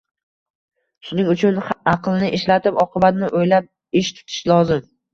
Shuning 1.09 1.29
uchun 1.33 1.59
aqlni 1.93 2.33
ishlatib, 2.39 2.83
oqibatni 2.87 3.33
o‘ylab 3.45 3.73
ish 4.05 4.15
tutish 4.21 4.45
lozim. 4.55 4.87